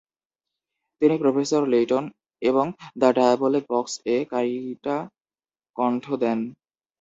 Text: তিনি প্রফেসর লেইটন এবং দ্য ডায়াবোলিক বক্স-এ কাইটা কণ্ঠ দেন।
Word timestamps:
তিনি 1.01 1.15
প্রফেসর 1.17 1.61
লেইটন 1.73 2.03
এবং 2.41 2.65
দ্য 2.99 3.09
ডায়াবোলিক 3.17 3.63
বক্স-এ 3.71 4.15
কাইটা 4.31 4.97
কণ্ঠ 5.75 6.05
দেন। 6.23 6.39